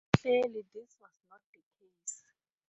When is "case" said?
1.85-2.23